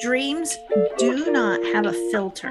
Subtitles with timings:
[0.00, 0.58] Dreams
[0.98, 2.50] do not have a filter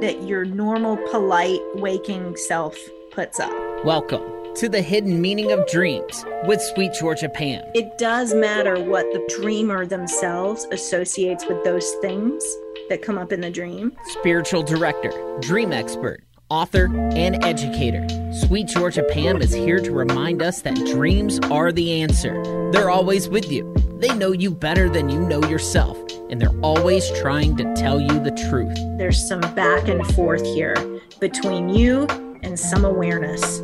[0.00, 2.76] that your normal, polite, waking self
[3.12, 3.52] puts up.
[3.84, 4.22] Welcome
[4.56, 7.62] to the hidden meaning of dreams with Sweet Georgia Pam.
[7.74, 12.42] It does matter what the dreamer themselves associates with those things
[12.88, 13.92] that come up in the dream.
[14.06, 18.06] Spiritual director, dream expert, author, and educator.
[18.32, 22.42] Sweet Georgia Pam is here to remind us that dreams are the answer.
[22.72, 23.74] They're always with you.
[23.98, 25.96] They know you better than you know yourself,
[26.30, 28.76] and they're always trying to tell you the truth.
[28.98, 30.74] There's some back and forth here
[31.20, 32.06] between you
[32.42, 33.58] and some awareness.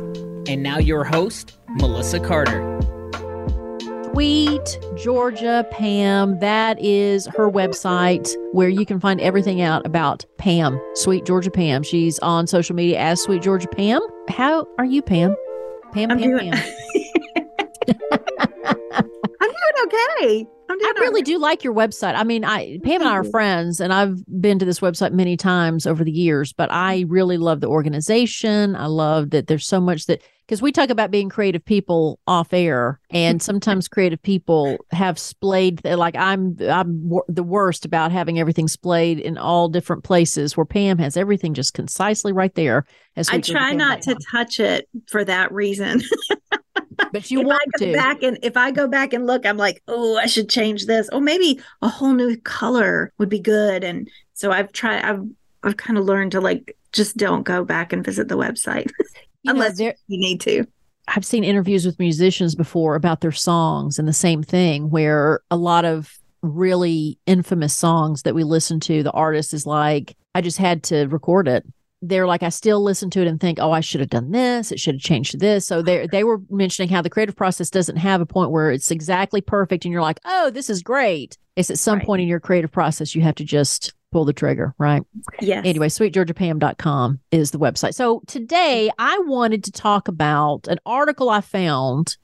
[0.47, 2.69] And now, your host, Melissa Carter.
[4.11, 6.37] Sweet Georgia Pam.
[6.39, 11.81] That is her website where you can find everything out about Pam, Sweet Georgia Pam.
[11.83, 14.01] She's on social media as Sweet Georgia Pam.
[14.29, 15.35] How are you, Pam?
[15.93, 18.19] Pam, I'm Pam, doing- Pam.
[19.83, 20.45] Okay.
[20.69, 22.15] I really do like your website.
[22.15, 25.37] I mean, I Pam and I are friends, and I've been to this website many
[25.37, 26.53] times over the years.
[26.53, 27.11] But I mm-hmm.
[27.11, 28.75] really love the organization.
[28.75, 32.53] I love that there's so much that because we talk about being creative people off
[32.53, 35.83] air, and sometimes creative people have splayed.
[35.85, 40.57] Like I'm, I'm wor- the worst about having everything splayed in all different places.
[40.57, 42.85] Where Pam has everything just concisely right there.
[43.15, 46.01] As I try not to touch it for that reason.
[47.11, 47.93] but you if want I go to.
[47.93, 51.09] back and if I go back and look, I'm like, oh, I should change this.
[51.11, 53.83] Oh, maybe a whole new color would be good.
[53.83, 55.03] And so I've tried.
[55.03, 55.23] I've
[55.63, 58.91] I've kind of learned to like just don't go back and visit the website
[59.43, 60.65] You know, unless there- you need to.
[61.07, 65.57] I've seen interviews with musicians before about their songs and the same thing where a
[65.57, 70.57] lot of really infamous songs that we listen to, the artist is like, I just
[70.57, 71.65] had to record it.
[72.05, 74.71] They're like, I still listen to it and think, oh, I should have done this.
[74.71, 75.65] It should have changed this.
[75.65, 78.91] So they they were mentioning how the creative process doesn't have a point where it's
[78.91, 81.37] exactly perfect and you're like, oh, this is great.
[81.55, 82.05] It's at some Right.
[82.07, 85.01] point in your creative process you have to just pull the trigger, right?
[85.41, 85.63] Yes.
[85.65, 87.93] Anyway, sweetgeorgiapam.com is the website.
[87.93, 92.17] So today I wanted to talk about an article I found,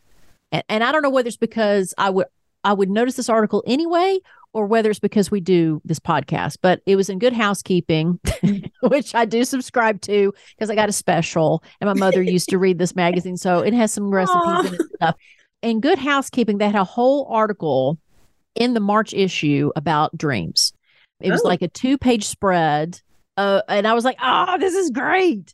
[0.52, 2.28] and, and I don't know whether it's because I would
[2.64, 4.20] I would notice this article anyway,
[4.54, 6.58] or whether it's because we do this podcast.
[6.62, 8.20] But it was in Good Housekeeping,
[8.84, 12.58] which I do subscribe to because I got a special, and my mother used to
[12.58, 15.16] read this magazine, so it has some recipes it and stuff.
[15.62, 17.98] In Good Housekeeping, they had a whole article
[18.56, 20.74] in the March issue about dreams.
[21.20, 21.48] It was Oh.
[21.48, 23.02] like a two page spread.
[23.38, 25.54] Uh, and I was like, oh, this is great.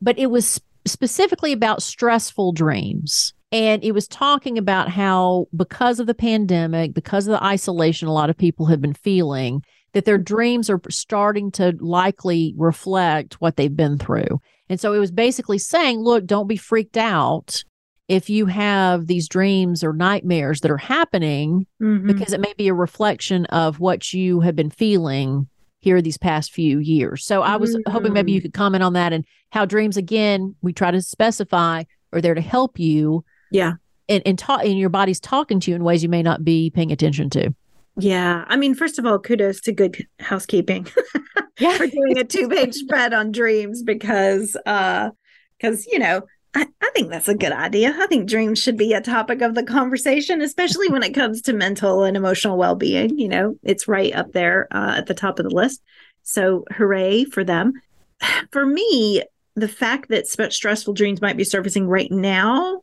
[0.00, 3.34] But it was specifically about stressful dreams.
[3.56, 8.12] And it was talking about how, because of the pandemic, because of the isolation a
[8.12, 9.62] lot of people have been feeling,
[9.94, 14.42] that their dreams are starting to likely reflect what they've been through.
[14.68, 17.64] And so it was basically saying, look, don't be freaked out
[18.08, 22.06] if you have these dreams or nightmares that are happening Mhm.
[22.06, 26.52] because it may be a reflection of what you have been feeling here these past
[26.52, 27.24] few years.
[27.24, 30.74] So I was hoping maybe you could comment on that and how dreams again we
[30.74, 33.74] try to specify are there to help you Yeah.
[34.08, 36.70] and and talk and your body's talking to you in ways you may not be
[36.70, 37.54] paying attention to.
[37.98, 38.44] Yeah.
[38.48, 40.86] I mean, first of all, kudos to good housekeeping
[41.58, 41.76] Yeah.
[41.76, 45.10] for doing a two page spread on dreams because uh
[45.58, 46.22] because you know
[46.54, 47.94] I, I think that's a good idea.
[47.98, 51.52] I think dreams should be a topic of the conversation, especially when it comes to
[51.52, 53.18] mental and emotional well being.
[53.18, 55.82] You know, it's right up there uh, at the top of the list.
[56.22, 57.74] So, hooray for them.
[58.52, 59.22] For me,
[59.54, 62.80] the fact that stressful dreams might be surfacing right now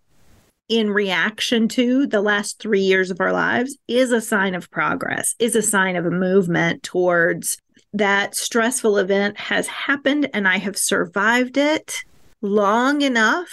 [0.74, 5.36] in reaction to the last three years of our lives is a sign of progress,
[5.38, 7.60] is a sign of a movement towards
[7.94, 11.98] that stressful event has happened and I have survived it
[12.42, 13.50] long enough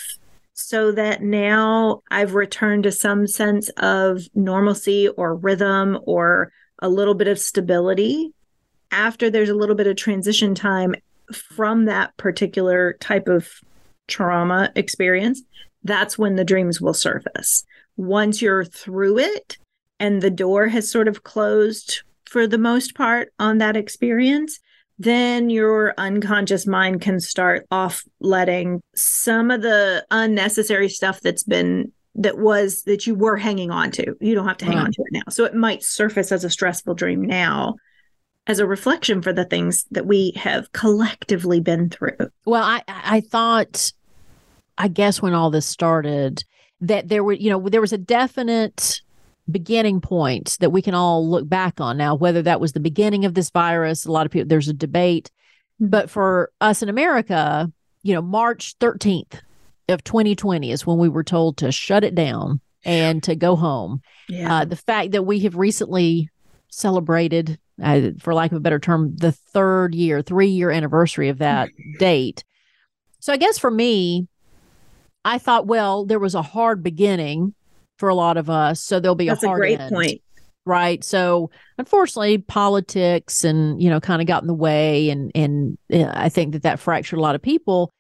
[0.55, 7.15] so that now I've returned to some sense of normalcy or rhythm or a little
[7.15, 8.33] bit of stability.
[8.91, 10.95] After there's a little bit of transition time
[11.31, 13.47] from that particular type of
[14.09, 15.43] trauma experience
[15.85, 17.65] that's when the dreams will surface
[17.97, 19.59] once you're through it
[19.99, 24.59] and the door has sort of closed for the most part on that experience
[24.99, 31.91] then your unconscious mind can start off letting some of the unnecessary stuff that's been
[32.15, 34.15] that was that you were hanging on to.
[34.21, 34.85] You don't have to hang Right.
[34.87, 35.23] on to it now.
[35.31, 37.77] So it might surface as a stressful dream now
[38.47, 42.19] as a reflection for the things that we have collectively been through.
[42.45, 43.93] Well, I I thought,
[44.81, 46.43] I guess when all this started,
[46.81, 49.03] that there were you know there was a definite
[49.51, 52.15] beginning point that we can all look back on now.
[52.15, 55.31] Whether that was the beginning of this virus, a lot of people there's a debate,
[55.79, 57.71] but for us in America,
[58.03, 59.43] you know, March thirteenth
[59.91, 64.01] of 2020 is when we were told to shut it down and to go home.
[64.31, 64.61] Yeah.
[64.61, 66.31] Uh, the fact that we have recently
[66.71, 71.39] celebrated, uh, for lack of a better term, the third year, three year anniversary of
[71.39, 71.69] that
[71.99, 72.45] date.
[73.19, 74.29] So I guess for me,
[75.25, 77.55] I thought, well, there was a hard beginning
[77.99, 80.23] for a lot of us, so there'll be That's a a hard great end, point.
[80.65, 81.03] right?
[81.05, 86.11] So unfortunately, politics and you know kind of got in the way, and and uh,
[86.15, 87.93] I think that that fractured a lot of people.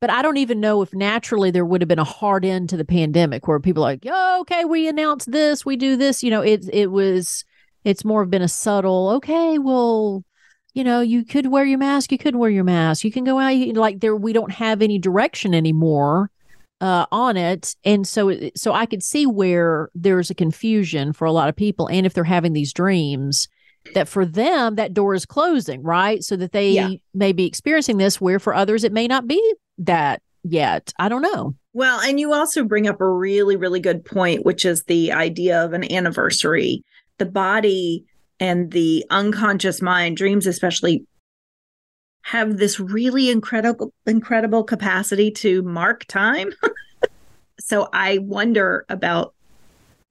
[0.00, 2.76] But I don't even know if naturally there would have been a hard end to
[2.76, 6.22] the pandemic where people are like, oh, okay, we announce this, we do this.
[6.22, 7.44] You know, it it was
[7.84, 10.24] it's more of been a subtle, okay, well,
[10.74, 13.38] you know, you could wear your mask, you couldn't wear your mask, you can go
[13.38, 16.30] out, you, like there we don't have any direction anymore
[16.84, 21.32] uh, on it, and so so I could see where there's a confusion for a
[21.32, 23.48] lot of people, and if they're having these dreams.
[23.92, 26.24] That for them, that door is closing, right?
[26.24, 26.90] So that they Yeah.
[27.12, 29.38] may be experiencing this, where for others, it may not be
[29.76, 30.90] that yet.
[30.98, 31.54] I don't know.
[31.74, 35.62] Well, and you also bring up a really, really good point, which is the idea
[35.62, 36.82] of an anniversary.
[37.18, 38.04] The body
[38.40, 41.04] and the unconscious mind, dreams especially,
[42.24, 46.52] have this really incredible, incredible capacity to mark time.
[47.60, 49.34] so I wonder about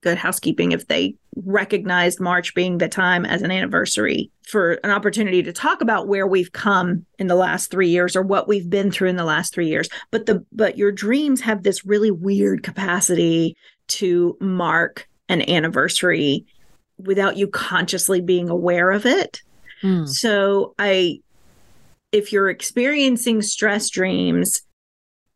[0.01, 5.41] good housekeeping if they recognized March being the time as an anniversary for an opportunity
[5.41, 8.91] to talk about where we've come in the last three years or what we've been
[8.91, 9.89] through in the last three years.
[10.11, 13.57] But the but your dreams have this really weird capacity
[13.87, 16.45] to mark an anniversary
[16.99, 19.41] without you consciously being aware of it.
[19.81, 20.05] Hmm.
[20.05, 21.21] So I
[22.13, 24.61] if you're experiencing stress dreams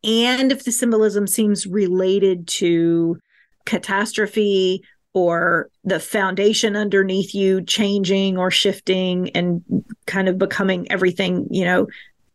[0.03, 3.17] and if the symbolism seems related to
[3.65, 4.83] catastrophe
[5.13, 9.63] or the foundation underneath you changing or shifting and
[10.05, 11.87] kind of becoming everything, you know,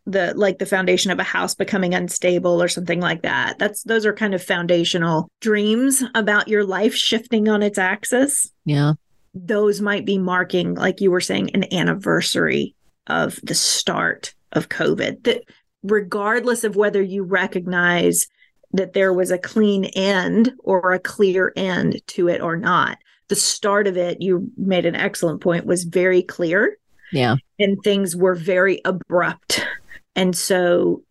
[0.05, 3.59] the like the foundation of a house becoming unstable or something like that.
[3.61, 8.95] That's those are kind of foundational dreams about your life shifting on its axis Yeah.
[9.33, 12.75] those might be marking, like you were saying, an anniversary
[13.07, 15.25] of the start of COVID.
[15.25, 15.43] That
[15.83, 18.27] regardless of whether you recognize
[18.73, 23.37] that there was a clean end or a clear end to it or not, the
[23.37, 26.77] start of it, you made an excellent point, was very clear
[27.13, 27.37] Yeah.
[27.59, 29.67] and things were very abrupt.
[30.15, 31.03] And so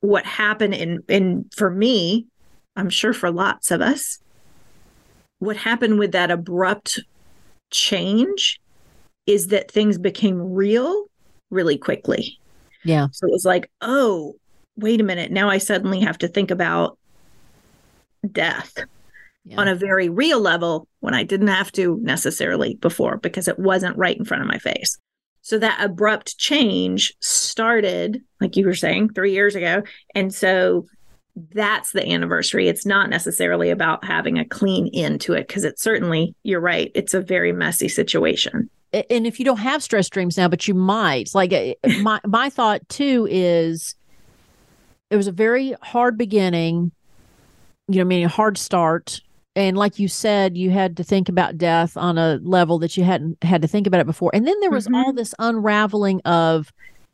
[0.00, 2.26] what happened in in for me,
[2.76, 4.18] I'm sure for lots of us,
[5.40, 7.00] what happened with that abrupt
[7.70, 8.60] change
[9.26, 11.04] is that things became real
[11.50, 12.38] really quickly.
[12.84, 13.08] Yeah.
[13.12, 14.36] So it was like, oh,
[14.76, 15.32] wait a minute.
[15.32, 16.98] Now I suddenly have to think about
[18.30, 18.74] death
[19.44, 19.60] Yeah.
[19.60, 23.96] on a very real level when I didn't have to necessarily before because it wasn't
[23.96, 24.98] right in front of my face.
[25.42, 29.82] So that abrupt change started, like you were saying, three years ago.
[30.14, 30.86] And so
[31.54, 32.68] that's the anniversary.
[32.68, 36.90] It's not necessarily about having a clean end to it because it's certainly, you're right,
[36.94, 38.68] it's a very messy situation.
[38.92, 41.52] And if you don't have stress dreams now, but you might, like
[42.00, 43.94] my my thought too is,
[45.10, 46.92] it was a very hard beginning,
[47.88, 49.20] you know, meaning a hard start,
[49.54, 53.04] and like you said, you had to think about death on a level that you
[53.04, 55.16] hadn't had to think about it before, and then there was all mm-hmm.
[55.16, 56.72] this unraveling of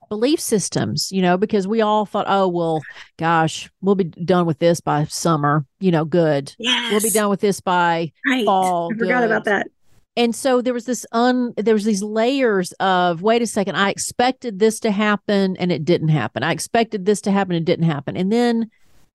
[0.09, 2.83] belief systems, you know, because we all thought, oh well,
[3.19, 6.55] gosh, we'll be done with this by summer, you know, good.
[6.59, 6.93] Yes.
[6.93, 8.45] We'll be done with this by Right.
[8.45, 9.31] fall, I forgot good.
[9.31, 9.67] about that.
[10.17, 13.91] And so there was this un there was these layers of wait a second i
[13.91, 16.43] expected this to happen and it didn't happen.
[16.43, 18.17] I expected this to happen and it didn't happen.
[18.17, 18.71] And then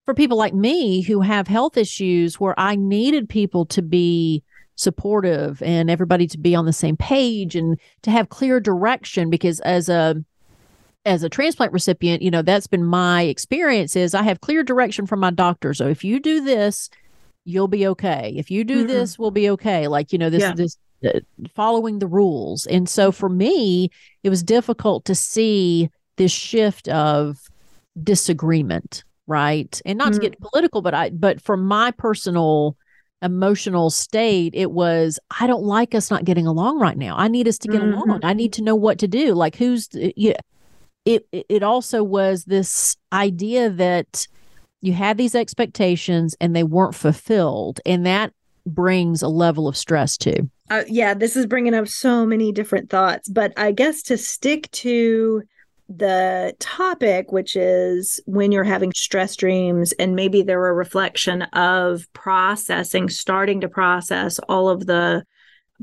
[0.06, 4.44] for people like me who have health issues where i needed people to be
[4.76, 9.60] supportive and everybody to be on the same page and to have clear direction because
[9.62, 10.16] as a
[11.06, 15.06] as a transplant recipient you know that's been my experience is i have clear direction
[15.06, 15.74] from my doctor.
[15.74, 16.90] So if you do this
[17.46, 18.34] you'll be okay.
[18.36, 18.88] If you do Mhm.
[18.88, 19.88] this we'll be okay.
[19.88, 20.54] Like you know this Yeah.
[20.54, 20.78] this
[21.56, 22.66] following the rules.
[22.66, 23.90] And so for me
[24.24, 27.38] it was difficult to see this shift of
[28.02, 29.80] disagreement right?
[29.86, 30.22] And not to Mm.
[30.24, 32.76] get political but i but from my personal
[33.22, 37.16] emotional state it was i don't like us not getting along right now.
[37.18, 37.94] I need us to get Mhm.
[37.94, 38.20] along.
[38.24, 39.34] I need to know what to do.
[39.36, 40.38] Like who's yeah.
[41.06, 44.28] It it it also was this idea that
[44.82, 48.34] you had these expectations and they weren't fulfilled and that
[48.66, 52.90] brings a level of stress too Uh, yeah, this is bringing up so many different
[52.90, 55.42] thoughts, but I guess to stick to
[55.88, 62.06] the topic, which is when you're having stress dreams, and maybe they're a reflection of
[62.14, 65.24] processing, starting to process all of the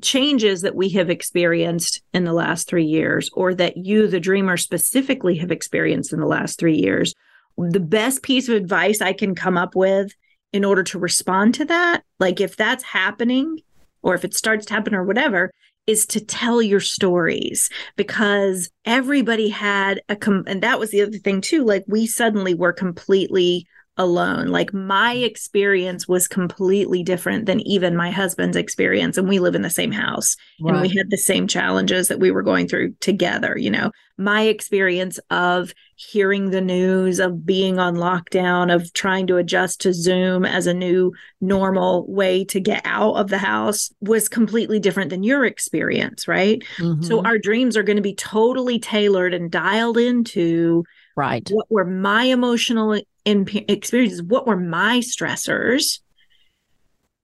[0.02, 4.56] changes that we have experienced in the last three years, or that you, the dreamer,
[4.56, 7.12] specifically have experienced in the last three years.
[7.58, 10.12] The best piece of advice I can come up with
[10.52, 13.58] in order to respond to that, like if that's happening,
[14.02, 15.50] or if it starts to happen or whatever,
[15.86, 21.18] is to tell your stories because everybody had a com- and that was the other
[21.18, 23.66] thing too like we suddenly were completely
[23.98, 24.48] alone.
[24.48, 29.16] Like my experience was completely different than even my husband's experience.
[29.16, 30.72] And we live in the same house right.
[30.72, 33.56] and we had the same challenges that we were going through together.
[33.56, 39.38] You know, my experience of hearing the news, of being on lockdown, of trying to
[39.38, 44.28] adjust to Zoom as a new normal way to get out of the house was
[44.28, 46.28] completely different than your experience.
[46.28, 46.62] Right.
[46.76, 47.02] Mm-hmm.
[47.02, 50.84] So our dreams are going to be totally tailored and dialed into
[51.16, 51.48] right.
[51.50, 54.22] What were my emotional in experiences?
[54.22, 56.00] What were my stressors?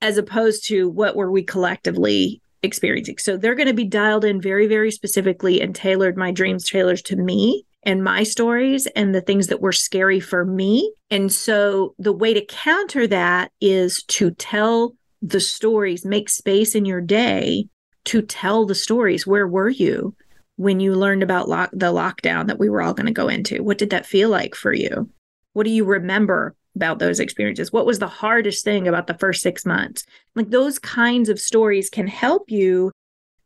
[0.01, 3.17] As opposed to what were we collectively experiencing?
[3.19, 7.05] So they're going to be dialed in very very specifically and tailored my dreams tailored
[7.05, 10.93] to me and my stories and the things that were scary for me.
[11.09, 16.85] And so the way to counter that is to tell the stories make space in
[16.85, 17.67] your day
[18.05, 19.25] to tell the stories.
[19.25, 20.15] Where were you
[20.57, 23.63] when you learned about lock- the lockdown that we were all going to go into
[23.63, 25.09] what did that feel like for you
[25.53, 27.71] what do you remember about those experiences?
[27.71, 30.05] What was the hardest thing about the first six months?
[30.35, 32.91] Like those kinds of stories can help you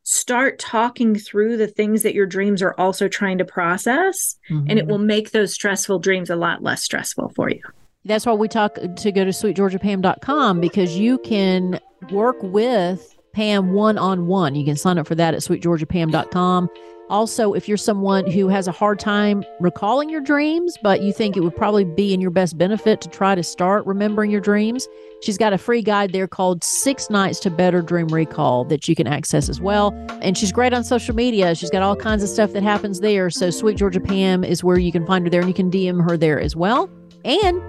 [0.02, 4.70] start talking through the things that your dreams are also trying to process, mm-hmm.
[4.70, 4.90] and it mm-hmm.
[4.90, 7.60] will make those stressful dreams a lot less stressful for you.
[8.04, 11.78] That's why we talk to go to sweetgeorgiapam.com because you can
[12.10, 14.54] work with Pam one on one.
[14.54, 16.70] You can sign up for that at sweetgeorgiapam.com.
[17.10, 21.36] Also, if you're someone who has a hard time recalling your dreams, but you think
[21.36, 24.86] it would probably be in your best benefit to try to start remembering your dreams,
[25.22, 28.94] she's got a free guide there called Six Nights to Better Dream Recall that you
[28.94, 29.92] can access as well.
[30.20, 31.54] And she's great on social media.
[31.54, 33.30] She's got all kinds of stuff that happens there.
[33.30, 36.06] So, Sweet Georgia Pam is where you can find her there, and you can DM
[36.08, 36.90] her there as well.
[37.24, 37.62] And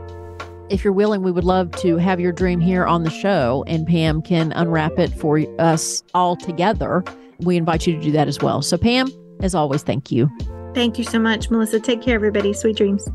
[0.69, 3.87] if you're willing, we would love to have your dream here on the show, and
[3.87, 7.03] Pam can unwrap it for us all together.
[7.39, 8.61] We invite you to do that as well.
[8.61, 9.09] So, Pam,
[9.41, 10.29] as always, thank you.
[10.73, 11.79] Thank you so much, Melissa.
[11.79, 12.53] Take care, everybody.
[12.53, 13.07] Sweet dreams.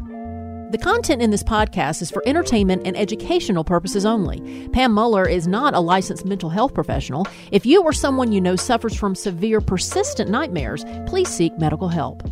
[0.75, 4.69] The content in this podcast is for entertainment and educational purposes only.
[4.71, 7.29] Pam Muller is not a licensed mental health professional.
[7.53, 12.29] If you or someone you know suffers from severe, persistent nightmares, please seek medical help.